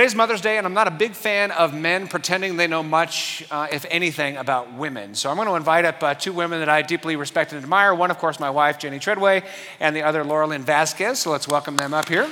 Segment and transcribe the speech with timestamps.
[0.00, 3.44] today's Mother's Day, and I'm not a big fan of men pretending they know much,
[3.50, 5.14] uh, if anything, about women.
[5.14, 7.94] So I'm going to invite up uh, two women that I deeply respect and admire.
[7.94, 9.42] One, of course, my wife, Jenny Treadway,
[9.78, 11.18] and the other, Laura Lynn Vasquez.
[11.18, 12.26] So let's welcome them up here.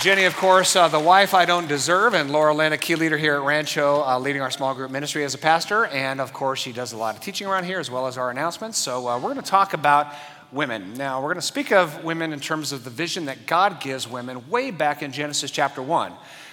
[0.00, 3.16] Jenny, of course, uh, the wife I don't deserve, and Laura Lynn, a key leader
[3.16, 5.86] here at Rancho, uh, leading our small group ministry as a pastor.
[5.86, 8.30] And of course, she does a lot of teaching around here as well as our
[8.30, 8.78] announcements.
[8.78, 10.12] So uh, we're going to talk about
[10.54, 10.94] women.
[10.94, 14.08] Now, we're going to speak of women in terms of the vision that God gives
[14.08, 16.12] women way back in Genesis chapter 1.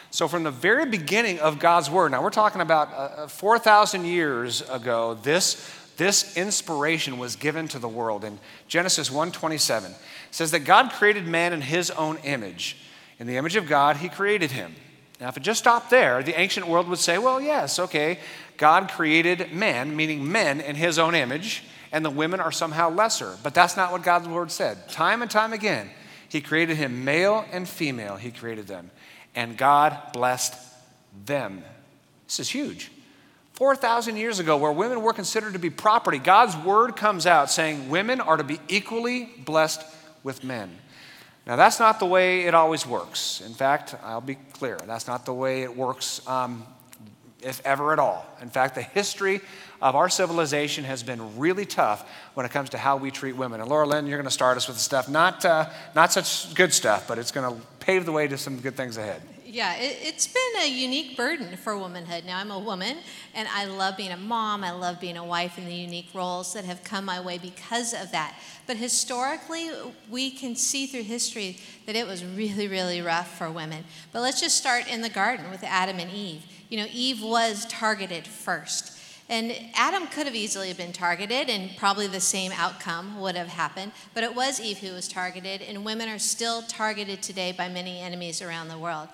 [0.09, 4.03] So, from the very beginning of God's Word, now we're talking about uh, uh 4,000
[4.03, 8.25] years ago, this, this inspiration was given to the world.
[8.25, 9.93] In Genesis 1:27
[10.31, 12.77] says that God created man in his own image.
[13.19, 14.75] In the image of God, he created him.
[15.19, 18.17] Now, if it just stopped there, the ancient world would say, well, yes, okay,
[18.57, 23.37] God created man, meaning men in his own image and the women are somehow lesser.
[23.43, 24.89] But that's not what God's word said.
[24.89, 25.89] Time and time again,
[26.29, 28.91] He created him male and female, He created them.
[29.35, 30.55] And God blessed
[31.25, 31.63] them.
[32.27, 32.91] This is huge.
[33.53, 37.89] 4,000 years ago, where women were considered to be property, God's word comes out saying
[37.89, 39.83] women are to be equally blessed
[40.23, 40.75] with men.
[41.45, 43.41] Now, that's not the way it always works.
[43.41, 46.65] In fact, I'll be clear, that's not the way it works, um,
[47.41, 48.25] if ever at all.
[48.41, 49.41] In fact, the history
[49.81, 53.61] of our civilization has been really tough when it comes to how we treat women.
[53.61, 56.73] And Laura Lynn, you're going to start us with stuff, not, uh, not such good
[56.73, 59.21] stuff, but it's going to pave the way to some good things ahead.
[59.51, 62.23] Yeah, it, has been a unique burden for womanhood.
[62.23, 62.99] Now, I'm a woman,
[63.33, 66.53] and I love being a mom, I love being a wife, and the unique roles
[66.53, 68.37] that have come my way because of that.
[68.65, 69.69] But historically,
[70.09, 73.83] we can see through history that it was really, really rough for women.
[74.13, 76.43] But let's just start in the garden with Adam and Eve.
[76.71, 78.97] You know, Eve was targeted first.
[79.27, 83.91] And Adam could have easily been targeted, and probably the same outcome would have happened.
[84.13, 87.99] But it was Eve who was targeted, and women are still targeted today by many
[87.99, 89.09] enemies around the world.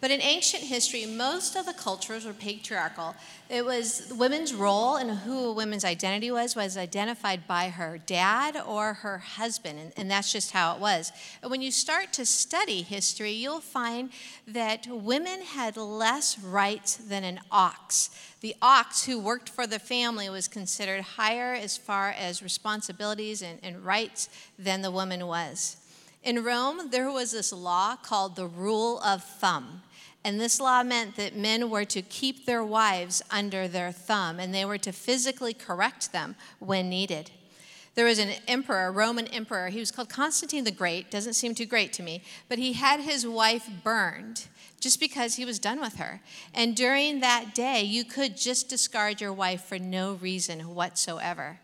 [0.00, 3.16] But in ancient history, most of the cultures were patriarchal.
[3.50, 8.56] It was women's role and who a woman's identity was was identified by her dad
[8.64, 11.10] or her husband, and, and, that's just how it was.
[11.42, 14.10] And when you start to study history, you'll find
[14.46, 18.10] that women had less rights than an ox.
[18.40, 23.58] The ox who worked for the family was considered higher as far as responsibilities and,
[23.64, 25.76] and rights than the woman was.
[26.22, 29.82] In Rome, there was this law called the rule of thumb.
[30.28, 34.54] And this law meant that men were to keep their wives under their thumb and
[34.54, 37.30] they were to physically correct them when needed.
[37.94, 41.54] There was an emperor, a Roman emperor, he was called Constantine the Great, doesn't seem
[41.54, 44.48] too great to me, but he had his wife burned
[44.80, 46.20] just because he was done with her.
[46.52, 51.58] And during that day, you could just discard your wife for no reason whatsoever.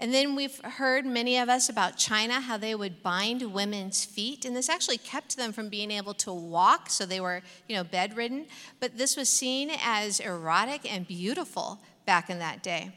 [0.00, 4.46] And then we've heard, many of us, about China, how they would bind women's feet.
[4.46, 7.84] And this actually kept them from being able to walk, so they were, you know,
[7.84, 8.46] bedridden.
[8.80, 12.92] But this was seen as erotic and beautiful back in that day.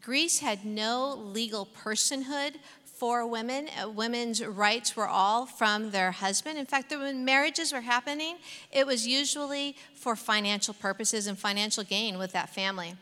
[0.00, 3.68] Greece had no legal personhood for women.
[3.78, 6.58] Uh, women's rights were all from their husband.
[6.58, 8.36] In fact, when marriages were happening,
[8.72, 12.94] it was usually for financial purposes and financial gain with that family.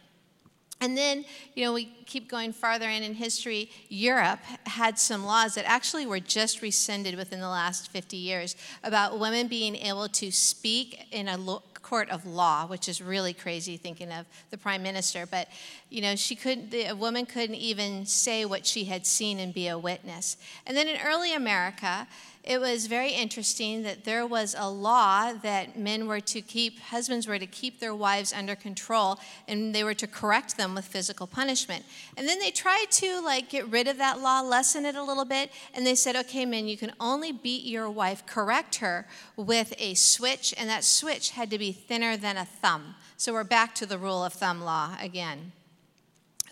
[0.80, 1.24] And then,
[1.54, 3.70] you know, we keep going farther in in history.
[3.88, 9.18] Europe had some laws that actually were just rescinded within the last 50 years about
[9.18, 11.38] women being able to speak in a
[11.84, 15.26] court of law, which is really crazy thinking of the prime minister.
[15.26, 15.48] But,
[15.90, 19.68] you know, she couldn't, a woman couldn't even say what she had seen and be
[19.68, 20.36] a witness.
[20.66, 22.08] And then in early America,
[22.46, 27.26] it was very interesting that there was a law that men were to keep, husbands
[27.26, 29.18] were to keep their wives under control
[29.48, 31.84] and they were to correct them with physical punishment.
[32.18, 35.24] And then they tried to like get rid of that law, lessen it a little
[35.24, 39.06] bit, and they said, okay, men, you can only beat your wife, correct her
[39.36, 42.94] with a switch, and that switch had to be thinner than a thumb.
[43.16, 45.52] So we're back to the rule of thumb law again.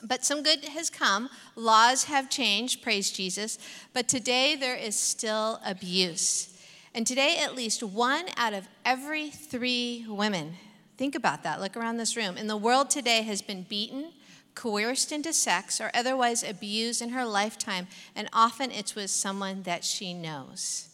[0.03, 1.31] But some good has come.
[1.55, 3.59] Laws have changed, praise Jesus.
[3.93, 6.49] But today there is still abuse.
[6.95, 10.57] And today, at least one out of every three women,
[10.99, 14.13] think about that, look around this room, in the world today has been beaten,
[14.55, 17.87] coerced into sex, or otherwise abused in her lifetime.
[18.15, 20.92] And often it's with someone that she knows.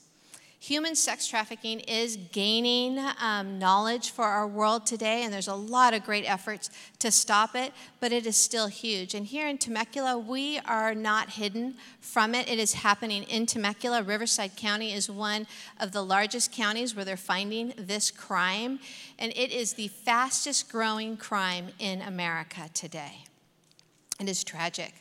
[0.61, 5.95] Human sex trafficking is gaining um, knowledge for our world today, and there's a lot
[5.95, 6.69] of great efforts
[6.99, 9.15] to stop it, but it is still huge.
[9.15, 12.49] And here in Temecula, we are not hidden from it.
[12.49, 14.03] It is happening in Temecula.
[14.03, 15.47] Riverside County is one
[15.79, 18.81] of the largest counties where they're finding this crime,
[19.17, 23.25] and it is the fastest growing crime in America today.
[24.19, 24.93] It is tragic.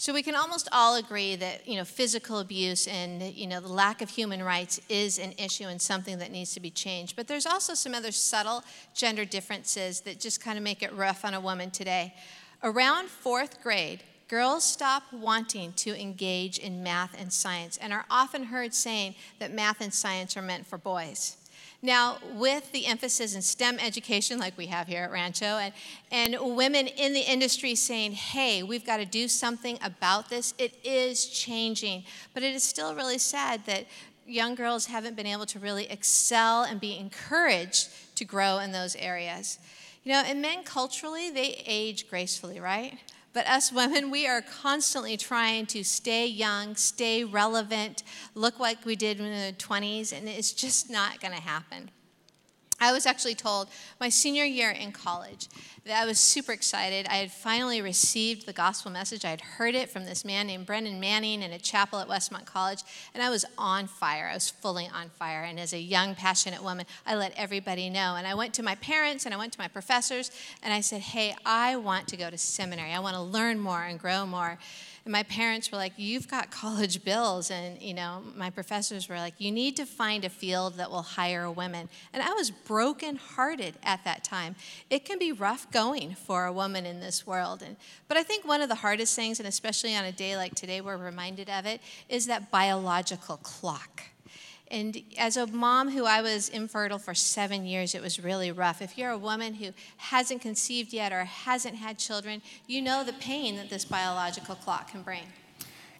[0.00, 3.72] So we can almost all agree that you know physical abuse and you know the
[3.72, 7.16] lack of human rights is an issue and something that needs to be changed.
[7.16, 8.62] But there's also some other subtle
[8.94, 12.14] gender differences that just kind of make it rough on a woman today.
[12.62, 18.44] Around fourth grade, girls stop wanting to engage in math and science and are often
[18.44, 21.36] heard saying that math and science are meant for boys.
[21.80, 25.72] Now, with the emphasis in STEM education, like we have here at Rancho, and,
[26.10, 30.74] and women in the industry saying, hey, we've got to do something about this, it
[30.82, 32.02] is changing.
[32.34, 33.86] But it is still really sad that
[34.26, 38.96] young girls haven't been able to really excel and be encouraged to grow in those
[38.96, 39.60] areas.
[40.02, 42.98] You know, and men culturally, they age gracefully, right?
[43.32, 48.02] But us women, we are constantly trying to stay young, stay relevant,
[48.34, 51.90] look like we did in the 20s, and it's just not going to happen.
[52.80, 53.68] I was actually told
[54.00, 55.48] my senior year in college
[55.84, 57.06] that I was super excited.
[57.08, 59.24] I had finally received the gospel message.
[59.24, 62.44] I had heard it from this man named Brennan Manning in a chapel at Westmont
[62.44, 62.82] College,
[63.14, 64.28] and I was on fire.
[64.30, 65.42] I was fully on fire.
[65.42, 68.14] And as a young, passionate woman, I let everybody know.
[68.16, 70.30] And I went to my parents and I went to my professors,
[70.62, 72.92] and I said, Hey, I want to go to seminary.
[72.92, 74.58] I want to learn more and grow more.
[75.08, 77.50] And my parents were like, You've got college bills.
[77.50, 81.00] And, you know, my professors were like, You need to find a field that will
[81.00, 81.88] hire women.
[82.12, 84.54] And I was brokenhearted at that time.
[84.90, 87.62] It can be rough going for a woman in this world.
[87.62, 87.76] And,
[88.06, 90.82] but I think one of the hardest things, and especially on a day like today,
[90.82, 91.80] we're reminded of it,
[92.10, 94.02] is that biological clock.
[94.70, 98.82] And as a mom who I was infertile for seven years, it was really rough.
[98.82, 103.14] If you're a woman who hasn't conceived yet or hasn't had children, you know the
[103.14, 105.24] pain that this biological clock can bring.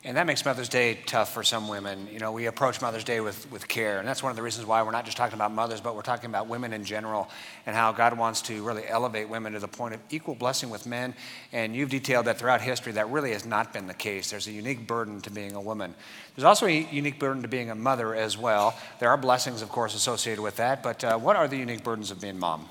[0.05, 2.09] And that makes Mother's Day tough for some women.
[2.13, 3.99] You know, we approach Mother's Day with, with care.
[3.99, 6.03] And that's one of the reasons why we're not just talking about mothers, but we're
[6.03, 7.29] talking about women in general
[7.67, 10.87] and how God wants to really elevate women to the point of equal blessing with
[10.87, 11.15] men.
[11.53, 14.31] And you've detailed that throughout history, that really has not been the case.
[14.31, 15.97] There's a unique burden to being a woman.
[16.37, 18.79] There's also a unique burden to being a mother as well.
[19.01, 20.81] There are blessings, of course, associated with that.
[20.81, 22.69] But uh, what are the unique burdens of being mom?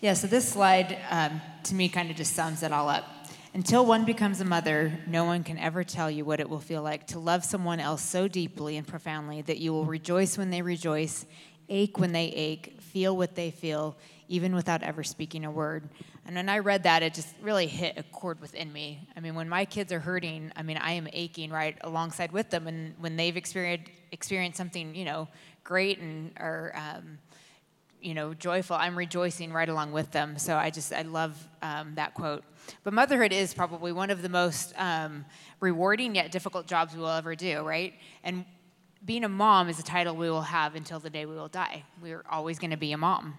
[0.00, 3.04] Yeah, so this slide um, to me kind of just sums it all up.
[3.52, 6.82] Until one becomes a mother, no one can ever tell you what it will feel
[6.82, 10.62] like to love someone else so deeply and profoundly that you will rejoice when they
[10.62, 11.26] rejoice,
[11.68, 13.96] ache when they ache, feel what they feel,
[14.28, 15.88] even without ever speaking a word.
[16.26, 19.00] And when I read that, it just really hit a chord within me.
[19.16, 22.50] I mean, when my kids are hurting, I mean, I am aching right alongside with
[22.50, 22.68] them.
[22.68, 25.26] And when they've experienced, experienced something, you know,
[25.64, 27.18] great and or um,
[28.00, 28.76] you know, joyful.
[28.76, 30.38] I'm rejoicing right along with them.
[30.38, 32.44] So I just, I love um, that quote.
[32.84, 35.24] But motherhood is probably one of the most um,
[35.60, 37.94] rewarding yet difficult jobs we will ever do, right?
[38.24, 38.44] And
[39.04, 41.84] being a mom is a title we will have until the day we will die.
[42.02, 43.38] We're always going to be a mom.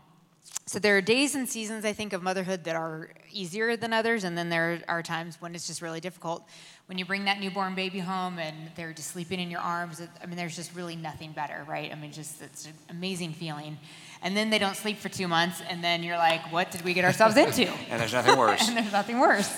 [0.66, 4.24] So there are days and seasons, I think, of motherhood that are easier than others,
[4.24, 6.48] and then there are times when it's just really difficult.
[6.88, 10.26] When you bring that newborn baby home and they're just sleeping in your arms, I
[10.26, 11.92] mean, there's just really nothing better, right?
[11.92, 13.78] I mean, just it's an amazing feeling
[14.24, 16.94] and then they don't sleep for two months, and then you're like, what did we
[16.94, 17.68] get ourselves into?
[17.90, 18.62] and there's nothing worse.
[18.68, 19.52] and there's nothing worse.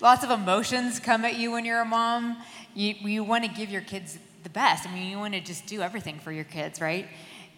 [0.00, 2.36] Lots of emotions come at you when you're a mom.
[2.74, 4.86] You, you want to give your kids the best.
[4.86, 7.08] I mean, you want to just do everything for your kids, right?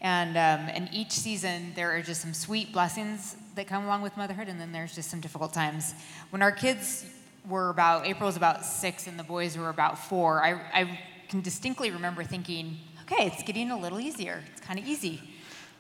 [0.00, 4.17] And, um, and each season, there are just some sweet blessings that come along with
[4.17, 5.94] motherhood, and then there's just some difficult times.
[6.31, 7.05] When our kids
[7.49, 11.40] were about, April was about six, and the boys were about four, I, I can
[11.40, 14.42] distinctly remember thinking, okay, it's getting a little easier.
[14.52, 15.23] It's kind of easy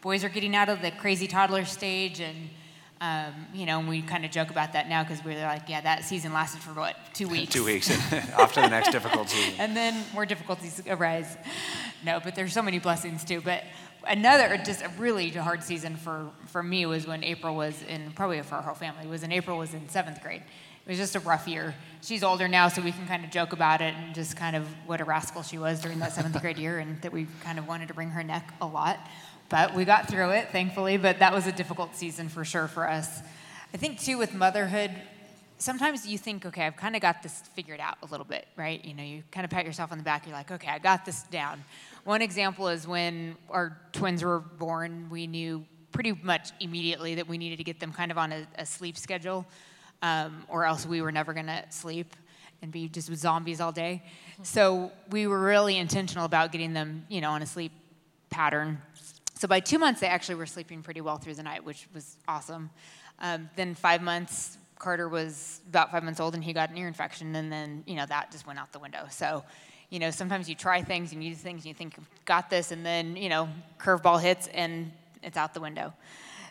[0.06, 2.36] boys are getting out of the crazy toddler stage and
[3.00, 5.80] um, you know, and we kind of joke about that now because we're like, yeah,
[5.80, 7.52] that season lasted for what, two weeks?
[7.52, 7.90] two weeks,
[8.38, 9.54] off to the next difficult season.
[9.58, 11.36] and then more difficulties arise.
[12.04, 13.40] No, but there's so many blessings too.
[13.40, 13.64] But
[14.06, 18.40] another, just a really hard season for, for me was when April was in, probably
[18.42, 20.42] for our whole family, was in April was in seventh grade.
[20.86, 21.74] It was just a rough year.
[22.00, 24.68] She's older now, so we can kind of joke about it and just kind of
[24.86, 27.66] what a rascal she was during that seventh grade year, and that we kind of
[27.66, 29.00] wanted to bring her neck a lot.
[29.48, 30.96] But we got through it, thankfully.
[30.96, 33.20] But that was a difficult season for sure for us.
[33.72, 34.90] I think, too, with motherhood,
[35.58, 38.84] sometimes you think, okay, I've kind of got this figured out a little bit, right?
[38.84, 40.26] You know, you kind of pat yourself on the back.
[40.26, 41.64] You're like, okay, I got this down.
[42.04, 47.38] One example is when our twins were born, we knew pretty much immediately that we
[47.38, 49.46] needed to get them kind of on a, a sleep schedule,
[50.02, 52.14] um, or else we were never going to sleep
[52.62, 54.02] and be just zombies all day.
[54.42, 57.72] So we were really intentional about getting them, you know, on a sleep
[58.30, 58.78] pattern.
[59.38, 62.16] So by two months, they actually were sleeping pretty well through the night, which was
[62.26, 62.70] awesome.
[63.18, 66.88] Um, then five months, Carter was about five months old and he got an ear
[66.88, 69.06] infection, and then you know that just went out the window.
[69.10, 69.44] So,
[69.90, 72.50] you know, sometimes you try things and you do things and you think you've got
[72.50, 75.92] this, and then you know, curveball hits and it's out the window.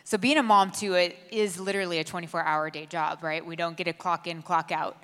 [0.04, 3.44] So being a mom too, it is literally a 24-hour day job, right?
[3.44, 4.96] We don't get a clock in, clock out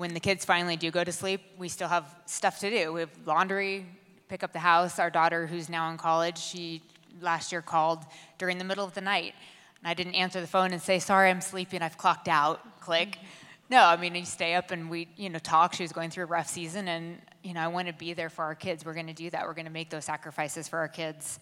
[0.00, 2.90] when the kids finally do go to sleep, we still have stuff to do.
[2.90, 3.84] We have laundry,
[4.28, 4.98] pick up the house.
[4.98, 6.82] Our daughter, who's now in college, she
[7.20, 8.04] last year called
[8.38, 9.34] during the middle of the night.
[9.82, 13.12] And I didn't answer the phone and say, sorry, I'm sleeping, I've clocked out, click.
[13.12, 13.26] Mm-hmm.
[13.70, 15.74] No, I mean, you stay up and we, you know, talk.
[15.74, 18.28] She was going through a rough season and, you know, I want to be there
[18.28, 18.84] for our kids.
[18.84, 19.46] We're going to do that.
[19.46, 21.38] We're going to make those sacrifices for our kids.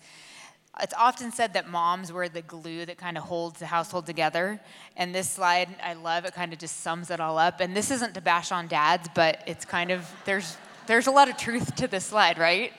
[0.80, 4.60] It's often said that moms were the glue that kind of holds the household together.
[4.94, 7.60] And this slide, I love, it kind of just sums it all up.
[7.60, 10.56] And this isn't to bash on dads, but it's kind of, there's,
[10.86, 12.72] there's a lot of truth to this slide, right?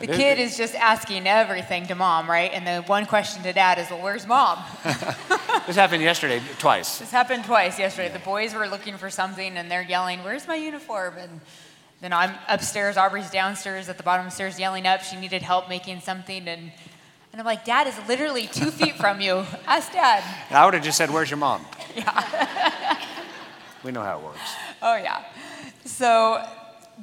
[0.00, 2.52] The kid is just asking everything to mom, right?
[2.52, 4.58] And the one question to dad is, well, where's mom?
[5.66, 6.98] this happened yesterday, twice.
[6.98, 8.12] This happened twice yesterday.
[8.12, 11.14] The boys were looking for something and they're yelling, where's my uniform?
[11.18, 11.40] And
[12.00, 15.02] then I'm upstairs, Aubrey's downstairs at the bottom of the stairs yelling up.
[15.02, 16.46] She needed help making something.
[16.46, 16.70] And,
[17.32, 19.44] and I'm like, Dad is literally two feet from you.
[19.66, 20.22] Ask Dad.
[20.48, 21.64] And I would have just said, Where's your mom?
[21.96, 22.98] Yeah.
[23.82, 24.38] we know how it works.
[24.80, 25.24] Oh, yeah.
[25.84, 26.44] So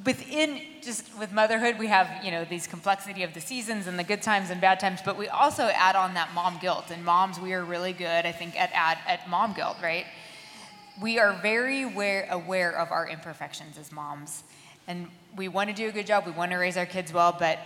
[0.04, 4.04] within just with motherhood, we have, you know, these complexity of the seasons and the
[4.04, 6.90] good times and bad times, but we also add on that mom guilt.
[6.90, 10.06] And moms, we are really good, I think, at, at, at mom guilt, right?
[11.02, 14.44] We are very aware, aware of our imperfections as moms.
[14.86, 17.36] And we want to do a good job, we want to raise our kids well,
[17.36, 17.58] but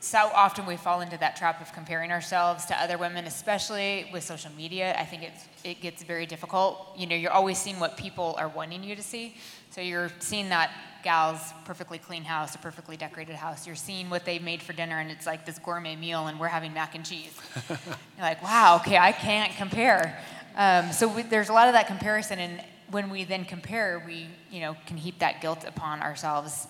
[0.00, 4.22] so often we fall into that trap of comparing ourselves to other women, especially with
[4.22, 4.94] social media.
[4.96, 6.92] I think it's, it gets very difficult.
[6.96, 9.34] You know, you're always seeing what people are wanting you to see.
[9.70, 10.70] So you're seeing that
[11.02, 13.66] gal's perfectly clean house, a perfectly decorated house.
[13.66, 16.48] You're seeing what they've made for dinner, and it's like this gourmet meal, and we're
[16.48, 17.32] having mac and cheese.
[17.68, 17.78] you're
[18.18, 20.18] like, wow, okay, I can't compare.
[20.56, 24.28] Um, so we, there's a lot of that comparison, and when we then compare, we
[24.50, 26.66] you know can heap that guilt upon ourselves.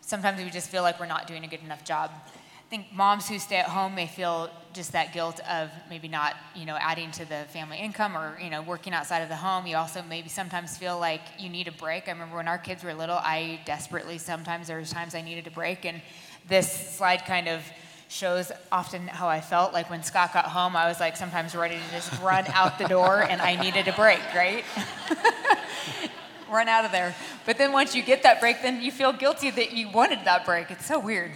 [0.00, 2.10] Sometimes we just feel like we're not doing a good enough job.
[2.68, 6.36] I think moms who stay at home may feel just that guilt of maybe not,
[6.54, 9.66] you know, adding to the family income or, you know, working outside of the home.
[9.66, 12.08] You also maybe sometimes feel like you need a break.
[12.08, 15.46] I remember when our kids were little, I desperately sometimes there was times I needed
[15.46, 16.02] a break and
[16.46, 17.62] this slide kind of
[18.08, 19.72] shows often how I felt.
[19.72, 22.86] Like when Scott got home, I was like sometimes ready to just run out the
[22.86, 24.62] door and I needed a break, right?
[26.50, 27.14] run out of there.
[27.46, 30.44] But then once you get that break, then you feel guilty that you wanted that
[30.44, 30.70] break.
[30.70, 31.32] It's so weird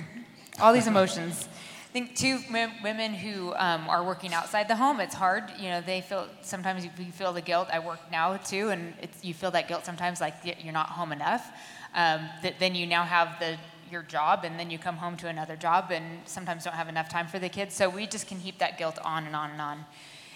[0.61, 1.49] all these emotions.
[1.89, 2.41] I think too,
[2.83, 5.45] women who um, are working outside the home, it's hard.
[5.59, 7.69] You know, they feel sometimes you feel the guilt.
[7.71, 11.51] I work now too, and you feel that guilt sometimes, like you're not home enough.
[11.95, 13.59] Um, that then you now have the
[13.91, 17.11] your job, and then you come home to another job, and sometimes don't have enough
[17.11, 17.75] time for the kids.
[17.75, 19.85] So we just can heap that guilt on and on and on.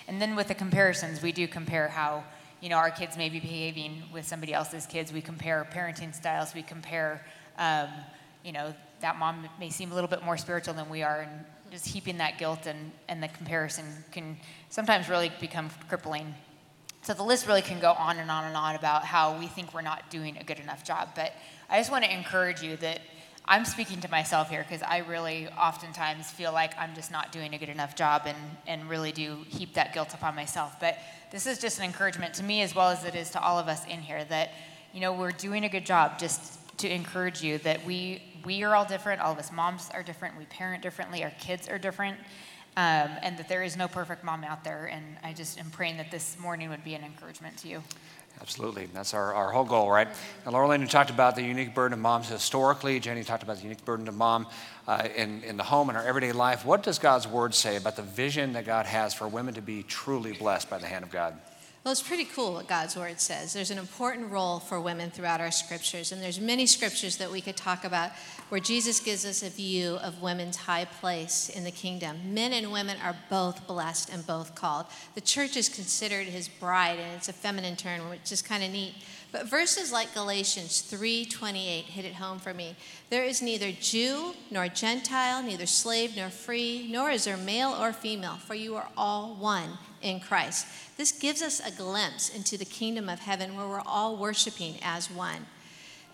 [0.08, 2.24] And then with the comparisons, we do compare how
[2.60, 5.10] you know our kids may be behaving with somebody else's kids.
[5.10, 6.54] We compare parenting styles.
[6.54, 7.24] We compare.
[7.58, 7.88] Um,
[8.46, 11.44] you know, that mom may seem a little bit more spiritual than we are, and
[11.70, 14.36] just heaping that guilt and, and the comparison can
[14.70, 16.34] sometimes really become crippling.
[17.02, 19.72] So the list really can go on and on and on about how we think
[19.72, 21.10] we're not doing a good enough job.
[21.14, 21.32] But
[21.70, 23.00] I just want to encourage you that
[23.44, 27.54] I'm speaking to myself here because I really oftentimes feel like I'm just not doing
[27.54, 28.36] a good enough job and,
[28.66, 30.80] and really do heap that guilt upon myself.
[30.80, 30.98] But
[31.30, 33.68] this is just an encouragement to me as well as it is to all of
[33.68, 34.50] us in here that,
[34.92, 38.76] you know, we're doing a good job just to encourage you that we we are
[38.76, 39.20] all different.
[39.20, 40.38] All of us moms are different.
[40.38, 41.24] We parent differently.
[41.24, 42.16] Our kids are different.
[42.78, 44.86] Um, and that there is no perfect mom out there.
[44.86, 47.82] And I just am praying that this morning would be an encouragement to you.
[48.40, 48.86] Absolutely.
[48.92, 50.08] That's our, our whole goal, right?
[50.44, 53.00] And Laura Lynn, you talked about the unique burden of moms historically.
[53.00, 54.46] Jenny talked about the unique burden of mom
[54.86, 56.66] uh, in, in the home and our everyday life.
[56.66, 59.82] What does God's word say about the vision that God has for women to be
[59.82, 61.34] truly blessed by the hand of God?
[61.86, 63.52] Well, it's pretty cool what God's word says.
[63.52, 67.40] There's an important role for women throughout our scriptures, and there's many scriptures that we
[67.40, 68.10] could talk about
[68.48, 72.34] where Jesus gives us a view of women's high place in the kingdom.
[72.34, 74.86] Men and women are both blessed and both called.
[75.14, 78.70] The church is considered his bride, and it's a feminine term, which is kind of
[78.70, 78.94] neat.
[79.32, 82.76] But verses like Galatians 3:28 hit it home for me.
[83.10, 87.92] There is neither Jew nor Gentile, neither slave nor free, nor is there male or
[87.92, 90.66] female, for you are all one in Christ.
[90.96, 95.10] This gives us a glimpse into the kingdom of heaven where we're all worshiping as
[95.10, 95.46] one.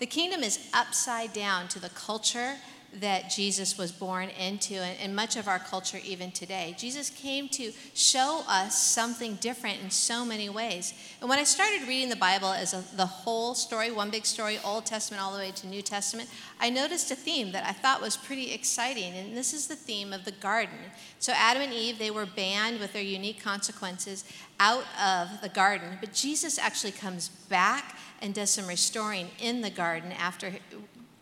[0.02, 2.56] The kingdom is upside down to the culture
[2.94, 6.74] that Jesus was born into, and, and, much of our culture even today.
[6.76, 10.92] Jesus came to show us something different in so many ways.
[11.20, 14.58] And when I started reading the Bible as a, the whole story, one big story,
[14.64, 16.28] Old Testament all the way to New Testament,
[16.60, 20.12] I noticed a theme that I thought was pretty exciting, and this is the theme
[20.12, 20.74] of the garden.
[21.20, 24.24] So Adam and Eve, they were banned with their unique consequences
[24.58, 29.70] out of the garden, but Jesus actually comes back and does some restoring in the
[29.70, 30.52] garden after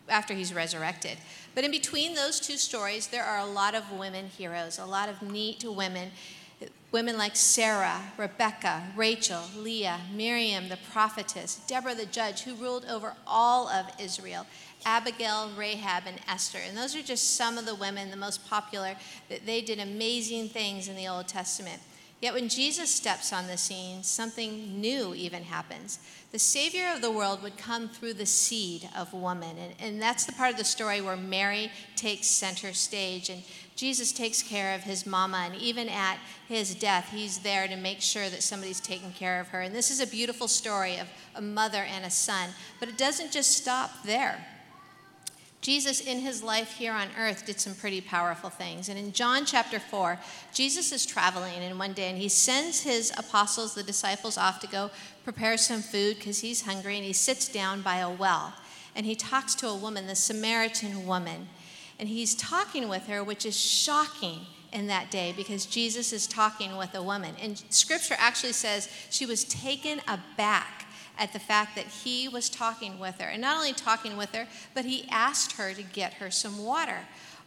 [0.09, 1.16] after he's resurrected.
[1.54, 5.09] But in between those two stories, there are a lot of women heroes, a lot
[5.09, 6.11] of neat women
[6.92, 13.14] Women like Sarah, Rebecca, Rachel, Leah, Miriam, the prophetess, Deborah the judge, who ruled over
[13.28, 14.45] all of Israel,
[14.85, 16.59] Abigail, Rahab, and Esther.
[16.66, 18.97] And those are just some of the women, the most popular,
[19.28, 21.80] that they did amazing things in the Old Testament.
[22.21, 26.00] Yet when Jesus steps on the scene, something new even happens.
[26.33, 29.57] The Savior of the world would come through the seed of woman.
[29.57, 33.31] And, and that's the part of the story where Mary takes center stage.
[33.31, 33.43] And
[33.75, 35.45] Jesus takes care of his mama.
[35.47, 39.49] And even at his death, he's there to make sure that somebody's taking care of
[39.49, 39.62] her.
[39.62, 42.50] And this is a beautiful story of a mother and a son.
[42.81, 44.47] But it doesn't just stop there.
[45.61, 48.88] Jesus, in his life here on earth, did some pretty powerful things.
[48.88, 50.19] And in John chapter 4,
[50.55, 54.67] Jesus is traveling in one day and he sends his apostles, the disciples, off to
[54.67, 54.90] go
[55.23, 56.97] prepare some food because he's hungry.
[56.97, 58.55] And he sits down by a well
[58.97, 61.49] and he talks to a woman, the Samaritan woman.
[61.99, 66.79] And he's talking with her, which is shocking in that day because Jesus is talking
[66.79, 67.35] with a woman.
[67.40, 70.80] And scripture actually says she was taken aback
[71.19, 73.29] at the fact that he was talking with her.
[73.29, 77.00] And not only talking with her, but he asked her to get her some water.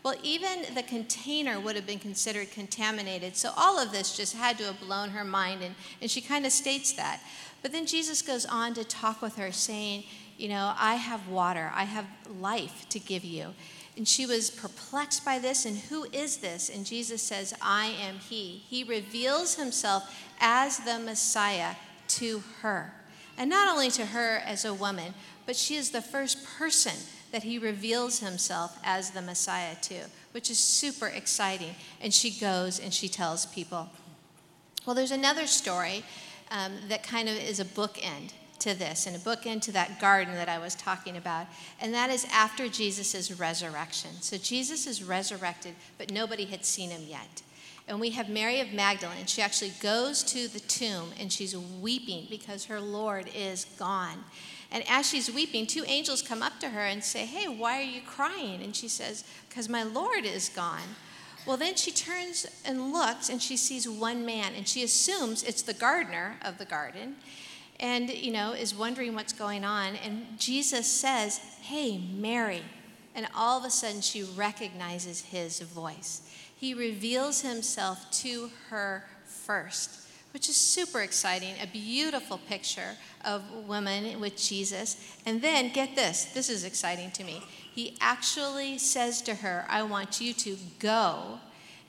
[0.03, 3.37] Well, even the container would have been considered contaminated.
[3.37, 5.63] So all of this just had to have blown her mind.
[5.63, 7.21] And, and she kind of states that.
[7.61, 10.03] But then Jesus goes on to talk with her, saying,
[10.37, 12.05] You know, I have water, I have
[12.37, 13.53] life to give you.
[13.95, 15.65] And she was perplexed by this.
[15.65, 16.69] And who is this?
[16.69, 18.63] And Jesus says, I am He.
[18.67, 21.75] He reveals Himself as the Messiah
[22.09, 22.93] to her.
[23.37, 25.13] And not only to her as a woman,
[25.45, 26.93] but she is the first person
[27.31, 31.75] that he reveals himself as the Messiah to, which is super exciting.
[31.99, 33.89] And she goes and she tells people.
[34.85, 36.03] Well, there's another story
[36.51, 40.35] um, that kind of is a bookend to this, and a bookend to that garden
[40.35, 41.47] that I was talking about,
[41.81, 44.11] and that is after Jesus' resurrection.
[44.21, 47.41] So Jesus is resurrected, but nobody had seen him yet.
[47.87, 49.25] And we have Mary of Magdalene.
[49.25, 54.23] She actually goes to the tomb and she's weeping because her Lord is gone.
[54.71, 57.83] And as she's weeping, two angels come up to her and say, Hey, why are
[57.83, 58.63] you crying?
[58.63, 60.95] And she says, Because my Lord is gone.
[61.45, 65.61] Well, then she turns and looks and she sees one man and she assumes it's
[65.61, 67.17] the gardener of the garden
[67.81, 69.95] and, you know, is wondering what's going on.
[69.97, 72.63] And Jesus says, Hey, Mary.
[73.13, 76.21] And all of a sudden she recognizes his voice
[76.63, 81.53] he reveals himself to her first, which is super exciting.
[81.61, 82.95] A beautiful picture
[83.25, 85.17] of women with Jesus.
[85.25, 87.43] And then, get this this is exciting to me.
[87.75, 91.39] He actually says to her, I want you to go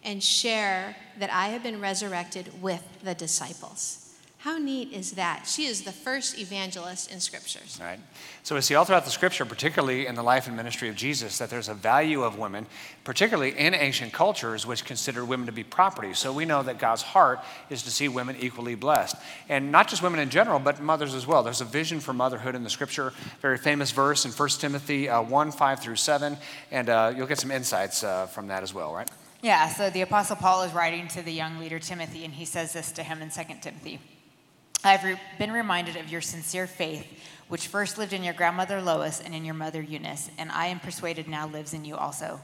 [0.02, 4.03] and share that I have been resurrected with the disciples.
[4.44, 5.46] How neat is that?
[5.46, 7.78] She is the first evangelist in scriptures.
[7.80, 7.98] Right.
[8.42, 11.38] So we see all throughout the scripture, particularly in the life and ministry of Jesus,
[11.38, 12.66] that there's a value of women,
[13.04, 16.12] particularly in ancient cultures which considered women to be property.
[16.12, 19.16] So we know that God's heart is to see women equally blessed.
[19.48, 21.42] And not just women in general, but mothers as well.
[21.42, 25.22] There's a vision for motherhood in the scripture, very famous verse in 1 Timothy uh,
[25.22, 26.36] 1 5 through 7.
[26.70, 29.10] And uh, you'll get some insights uh, from that as well, right?
[29.40, 32.74] Yeah, so the Apostle Paul is writing to the young leader Timothy, and he says
[32.74, 34.00] this to him in 2 Timothy.
[34.84, 37.06] I've re- been reminded of your sincere faith,
[37.48, 40.78] which first lived in your grandmother Lois and in your mother Eunice, and I am
[40.78, 42.38] persuaded now lives in you also.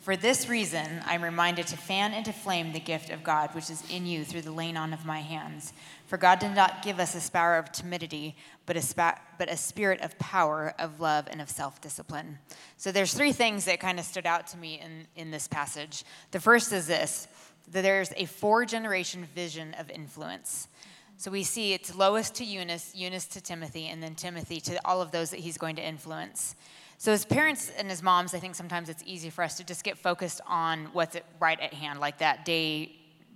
[0.00, 3.82] For this reason, I'm reminded to fan into flame the gift of God which is
[3.88, 5.72] in you through the laying on of my hands.
[6.06, 9.56] For God did not give us a spirit of timidity, but a, spa- but a
[9.56, 12.38] spirit of power, of love, and of self discipline.
[12.76, 16.04] So there's three things that kind of stood out to me in, in this passage.
[16.32, 17.28] The first is this
[17.70, 20.68] that there's a four generation vision of influence.
[21.16, 25.00] So we see it's Lois to Eunice, Eunice to Timothy, and then Timothy to all
[25.00, 26.56] of those that he's going to influence.
[26.98, 29.84] So, as parents and as moms, I think sometimes it's easy for us to just
[29.84, 32.92] get focused on what's right at hand, like that day,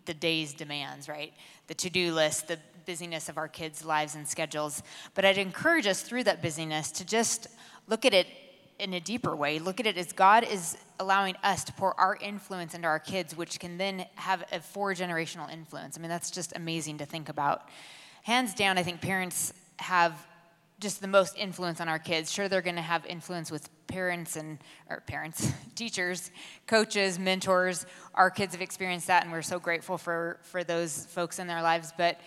[0.06, 1.32] the day's demands, right?
[1.66, 4.82] The to do list, the busyness of our kids' lives and schedules.
[5.14, 7.48] But I'd encourage us through that busyness to just
[7.86, 8.26] look at it
[8.78, 9.58] in a deeper way.
[9.58, 13.36] Look at it as God is allowing us to pour our influence into our kids,
[13.36, 15.96] which can then have a four generational influence.
[15.96, 17.68] I mean, that's just amazing to think about.
[18.22, 20.14] Hands down, I think parents have
[20.80, 22.30] just the most influence on our kids.
[22.30, 26.30] Sure, they're going to have influence with parents and or parents, teachers,
[26.66, 27.84] coaches, mentors.
[28.14, 31.62] Our kids have experienced that, and we're so grateful for for those folks in their
[31.62, 31.92] lives.
[31.96, 32.20] But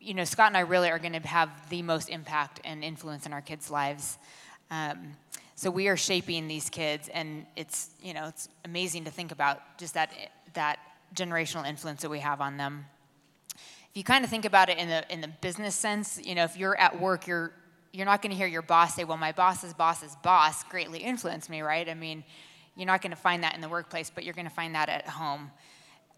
[0.00, 3.26] you know, Scott and I really are going to have the most impact and influence
[3.26, 4.18] in our kids' lives.
[4.70, 5.12] Um,
[5.60, 9.60] so we are shaping these kids, and it's you know it's amazing to think about
[9.76, 10.10] just that
[10.54, 10.78] that
[11.14, 12.86] generational influence that we have on them.
[13.90, 16.44] If you kind of think about it in the in the business sense, you know,
[16.44, 17.52] if you're at work, you're
[17.92, 21.50] you're not going to hear your boss say, "Well, my boss's boss's boss greatly influenced
[21.50, 21.86] me," right?
[21.86, 22.24] I mean,
[22.74, 24.88] you're not going to find that in the workplace, but you're going to find that
[24.88, 25.50] at home.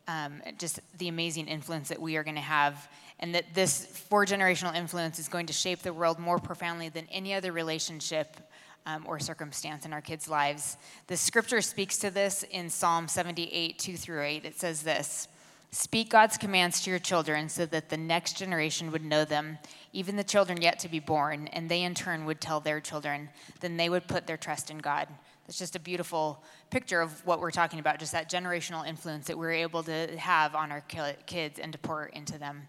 [0.07, 4.25] um, just the amazing influence that we are going to have, and that this four
[4.25, 8.37] generational influence is going to shape the world more profoundly than any other relationship
[8.87, 10.77] um, or circumstance in our kids' lives.
[11.07, 14.45] The scripture speaks to this in Psalm 78, 2 through 8.
[14.45, 15.29] It says this
[15.75, 19.59] Speak God's commands to your children so that the next generation would know them,
[19.95, 23.31] even the children yet to be born, and they in turn would tell their children.
[23.61, 25.09] Then they would put their trust in God.
[25.49, 29.39] It's just a beautiful picture of what we're talking about, just that generational influence that
[29.39, 30.83] we're able to have on our
[31.27, 32.69] kids and to pour into them.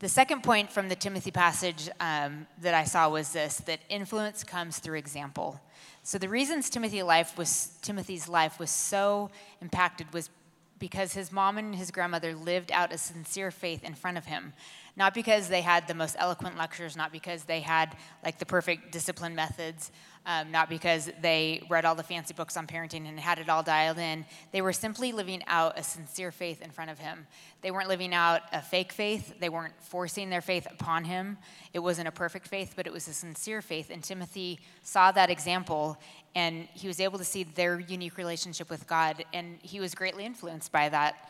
[0.00, 4.42] The second point from the Timothy passage um, that I saw was this that influence
[4.42, 5.60] comes through example.
[6.02, 10.30] So the reasons Timothy life was, Timothy's life was so impacted was
[10.78, 14.54] because his mom and his grandmother lived out a sincere faith in front of him.
[14.96, 18.92] Not because they had the most eloquent lectures, not because they had like the perfect
[18.92, 19.92] discipline methods,
[20.26, 23.62] um, not because they read all the fancy books on parenting and had it all
[23.62, 24.24] dialed in.
[24.52, 27.26] They were simply living out a sincere faith in front of him.
[27.62, 31.38] They weren't living out a fake faith, they weren't forcing their faith upon him.
[31.72, 33.90] It wasn't a perfect faith, but it was a sincere faith.
[33.90, 35.98] And Timothy saw that example
[36.34, 40.24] and he was able to see their unique relationship with God, and he was greatly
[40.24, 41.28] influenced by that.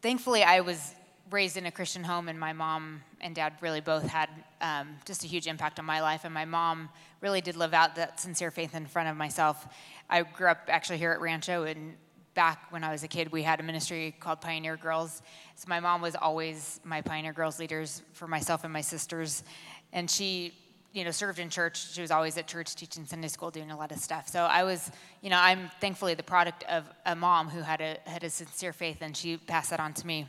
[0.00, 0.94] Thankfully, I was
[1.30, 4.28] raised in a Christian home, and my mom and dad really both had
[4.60, 6.24] um, just a huge impact on my life.
[6.24, 6.88] And my mom
[7.22, 9.66] really did live out that sincere faith in front of myself.
[10.10, 11.94] I grew up actually here at Rancho, and
[12.34, 15.22] back when I was a kid, we had a ministry called Pioneer Girls.
[15.54, 19.44] So my mom was always my Pioneer Girls leaders for myself and my sisters,
[19.92, 20.52] and she
[20.92, 21.92] you know, served in church.
[21.92, 24.28] She was always at church teaching Sunday school, doing a lot of stuff.
[24.28, 24.90] So I was,
[25.22, 28.72] you know, I'm thankfully the product of a mom who had a had a sincere
[28.72, 30.26] faith, and she passed that on to me.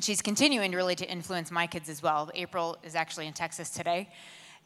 [0.00, 2.30] She's continuing really to influence my kids as well.
[2.34, 4.08] April is actually in Texas today,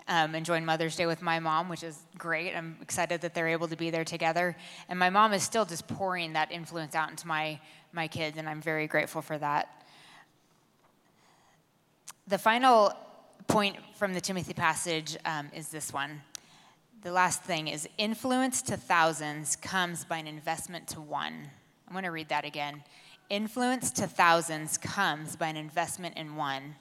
[0.09, 2.55] um, enjoying Mother's Day with my mom, which is great.
[2.55, 4.57] I'm excited that they're able to be there together.
[4.88, 7.61] And my mom is still just pouring that influence out into my
[7.95, 9.69] my kids, and I'm very grateful for that.
[12.27, 12.93] The final
[13.47, 16.23] point from the Timothy passage um, is this one.
[17.03, 21.51] The last thing is influence to thousands comes by an investment to one.
[21.87, 22.83] I'm going to read that again.
[23.31, 26.75] Influence to thousands comes by an investment in one.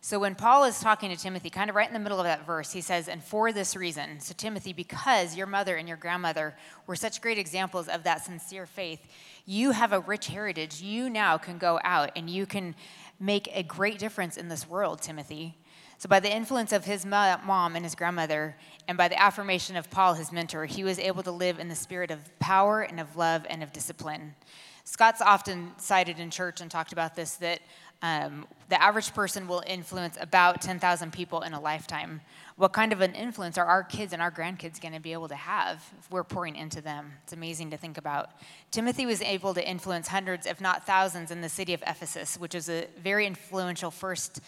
[0.00, 2.46] So when Paul is talking to Timothy, kind of right in the middle of that
[2.46, 6.56] verse, he says, And for this reason, so Timothy, because your mother and your grandmother
[6.86, 9.00] were such great examples of that sincere faith,
[9.44, 10.80] you have a rich heritage.
[10.80, 12.76] You now can go out and you can
[13.18, 15.56] make a great difference in this world, Timothy.
[15.98, 18.56] So, by the influence of his mom and his grandmother,
[18.86, 21.74] and by the affirmation of Paul, his mentor, he was able to live in the
[21.74, 24.36] spirit of power and of love and of discipline.
[24.84, 27.60] Scott's often cited in church and talked about this that
[28.02, 32.20] um, the average person will influence about 10,000 people in a lifetime.
[32.56, 35.28] What kind of an influence are our kids and our grandkids going to be able
[35.28, 37.12] to have if we're pouring into them?
[37.24, 38.30] It's amazing to think about.
[38.70, 42.54] Timothy was able to influence hundreds, if not thousands, in the city of Ephesus, which
[42.54, 44.40] is a very influential first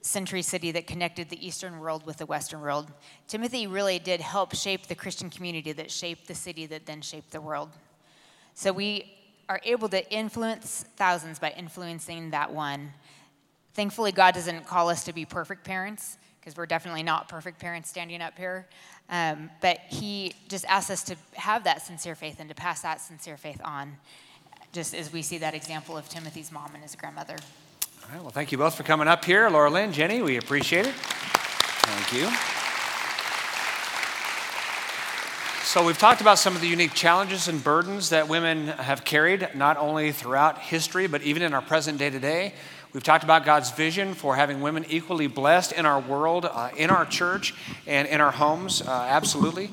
[0.00, 2.90] century city that connected the Eastern world with the Western world.
[3.26, 7.30] Timothy really did help shape the Christian community that shaped the city that then shaped
[7.30, 7.70] the world.
[8.54, 9.17] So we
[9.48, 12.92] are able to influence thousands by influencing that one.
[13.74, 17.88] Thankfully, God doesn't call us to be perfect parents because we're definitely not perfect parents
[17.88, 18.66] standing up here.
[19.08, 23.00] Um, but He just asks us to have that sincere faith and to pass that
[23.00, 23.96] sincere faith on,
[24.72, 27.36] just as we see that example of Timothy's mom and his grandmother.
[28.04, 29.48] All right, well, thank you both for coming up here.
[29.48, 30.94] Laura Lynn, Jenny, we appreciate it.
[30.94, 32.57] Thank you.
[35.68, 39.50] So, we've talked about some of the unique challenges and burdens that women have carried,
[39.54, 42.54] not only throughout history, but even in our present day to day.
[42.94, 46.88] We've talked about God's vision for having women equally blessed in our world, uh, in
[46.88, 47.52] our church,
[47.86, 49.68] and in our homes, uh, absolutely.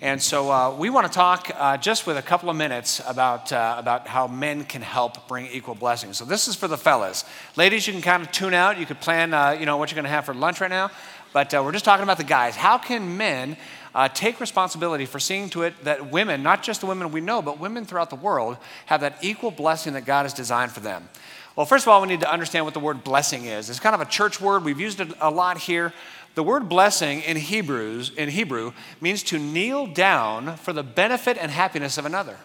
[0.00, 3.52] And so uh, we want to talk uh, just with a couple of minutes about,
[3.52, 6.16] uh, about how men can help bring equal blessings.
[6.16, 7.24] So this is for the fellas.
[7.56, 8.78] Ladies, you can kind of tune out.
[8.78, 10.92] You could plan, uh, you know, what you're going to have for lunch right now.
[11.32, 12.56] But we're just talking about the guys.
[12.56, 13.56] How can men
[13.94, 17.42] Uh, take responsibility for seeing to it that women, not just the women we know,
[17.42, 21.08] but women throughout the world, have that equal blessing that God has designed for them?
[21.56, 23.68] Well, first of all, we need to understand what the word blessing is.
[23.68, 24.64] It's kind of a church word.
[24.64, 25.92] We've used it a lot here.
[26.36, 31.50] The word blessing in Hebrews in Hebrew means to kneel down for the benefit and
[31.50, 32.36] happiness of another.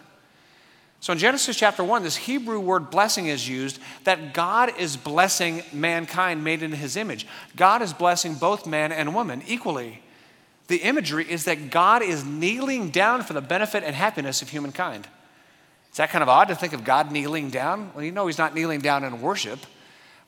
[1.00, 5.62] So in Genesis chapter 1, this Hebrew word blessing is used that God is blessing
[5.72, 7.28] mankind made in his image.
[7.54, 10.02] God is blessing both man and woman equally.
[10.68, 15.06] The imagery is that God is kneeling down for the benefit and happiness of humankind.
[15.90, 17.92] Is that kind of odd to think of God kneeling down?
[17.94, 19.60] Well, you know he's not kneeling down in worship,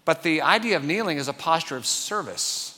[0.04, 2.74] but the idea of kneeling is a posture of service.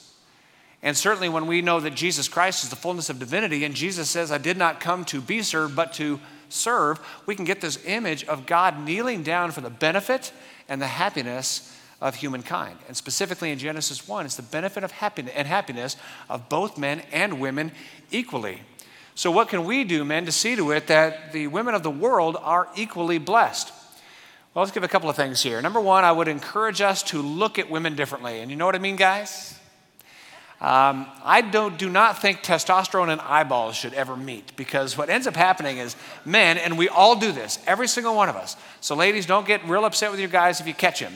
[0.83, 4.09] And certainly when we know that Jesus Christ is the fullness of divinity, and Jesus
[4.09, 6.19] says, I did not come to be served, but to
[6.49, 10.33] serve, we can get this image of God kneeling down for the benefit
[10.69, 12.79] and the happiness of humankind.
[12.89, 15.97] And specifically in Genesis 1, it's the benefit of happiness and happiness
[16.29, 17.73] of both men and women
[18.11, 18.63] equally.
[19.15, 21.91] So, what can we do, men, to see to it that the women of the
[21.91, 23.73] world are equally blessed?
[24.55, 25.61] Well, let's give a couple of things here.
[25.61, 28.41] Number one, I would encourage us to look at women differently.
[28.41, 29.59] And you know what I mean, guys?
[30.61, 35.27] Um, I don't, do not think testosterone and eyeballs should ever meet because what ends
[35.27, 38.57] up happening is men, and we all do this, every single one of us.
[38.81, 41.13] So, ladies, don't get real upset with your guys if you catch him.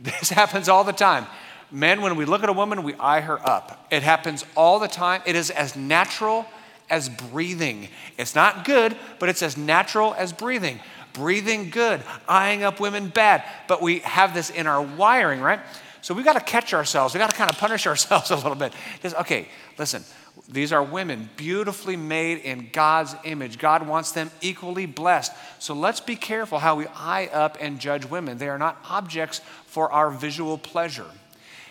[0.00, 1.26] This happens all the time.
[1.70, 3.86] Men, when we look at a woman, we eye her up.
[3.90, 5.22] It happens all the time.
[5.26, 6.46] It is as natural
[6.90, 7.88] as breathing.
[8.18, 10.78] It's not good, but it's as natural as breathing.
[11.12, 13.44] Breathing good, eyeing up women bad.
[13.66, 15.60] But we have this in our wiring, right?
[16.00, 17.14] So we got to catch ourselves.
[17.14, 18.72] We got to kind of punish ourselves a little bit.
[19.02, 20.04] Just, okay, listen,
[20.48, 23.58] these are women beautifully made in God's image.
[23.58, 25.32] God wants them equally blessed.
[25.58, 28.36] So let's be careful how we eye up and judge women.
[28.36, 31.10] They are not objects for our visual pleasure.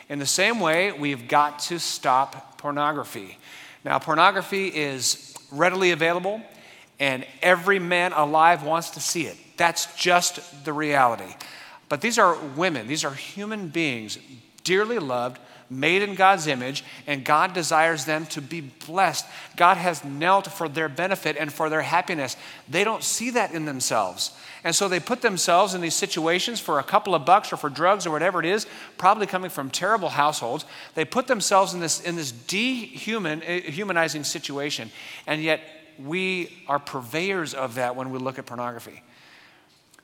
[0.10, 3.38] In the same way, we've got to stop pornography.
[3.86, 6.42] Now, pornography is readily available,
[7.00, 9.38] and every man alive wants to see it.
[9.56, 11.36] That's just the reality.
[11.90, 14.18] But these are women, these are human beings,
[14.64, 19.26] dearly loved, made in God's image, and God desires them to be blessed.
[19.56, 22.36] God has knelt for their benefit and for their happiness.
[22.70, 24.32] They don't see that in themselves.
[24.64, 27.70] And so they put themselves in these situations for a couple of bucks or for
[27.70, 28.66] drugs or whatever it is,
[28.98, 30.66] probably coming from terrible households.
[30.96, 34.90] They put themselves in this, in this dehumanizing eh, situation.
[35.28, 35.62] And yet,
[36.04, 39.04] we are purveyors of that when we look at pornography.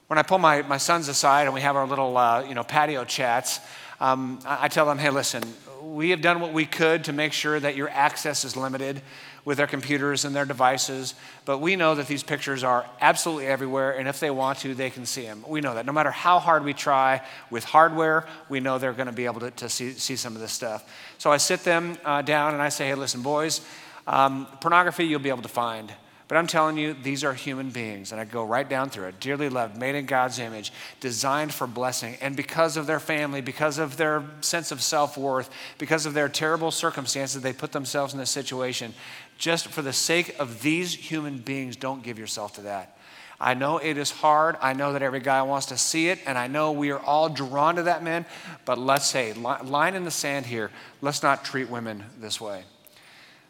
[0.07, 2.63] When I pull my, my sons aside and we have our little uh, you know,
[2.63, 3.59] patio chats,
[3.99, 5.43] um, I, tell them, hey, listen,
[5.81, 9.01] we have done what we could to make sure that your access is limited
[9.43, 13.97] with their computers and their devices, but we know that these pictures are absolutely everywhere,
[13.97, 15.43] and if they want to, they can see them.
[15.47, 15.85] We know that.
[15.85, 19.41] No matter how hard we try with hardware, we know they're going to be able
[19.41, 20.89] to, to see, see some of this stuff.
[21.17, 23.61] So I sit them uh, down and I say, hey, listen, boys,
[24.07, 25.91] um, pornography you'll be able to find.
[26.29, 28.11] But I'm telling you, these are human beings.
[28.11, 29.19] And I go right down through it.
[29.19, 32.17] Dearly loved, made in God's image, designed for blessing.
[32.21, 36.29] And because of their family, because of their sense of self worth, because of their
[36.29, 38.93] terrible circumstances, they put themselves in this situation.
[39.39, 42.95] Just for the sake of these human beings, don't give yourself to that.
[43.41, 44.55] I know it is hard.
[44.61, 47.29] I know that every guy wants to see it, and I know we are all
[47.29, 48.27] drawn to that man.
[48.65, 50.69] But let's say, line in the sand here,
[51.01, 52.65] let's not treat women this way.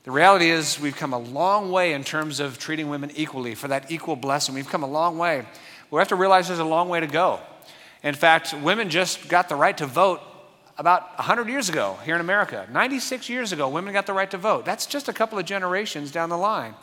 [0.10, 3.68] The reality is, we've come a long way in terms of treating women equally for
[3.68, 4.56] that equal blessing.
[4.56, 5.46] We've come a long way.
[5.92, 7.40] We have to realize there's a long way to go.
[8.02, 10.20] In fact, women just got the right to vote
[10.80, 12.68] about 100 years ago here in America.
[12.72, 14.66] 96 years ago, women got the right to vote.
[14.66, 16.74] That's just a couple of generations down the line.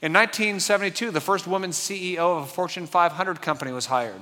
[0.00, 4.20] In 1972, the first woman CEO of a Fortune 500 company was hired.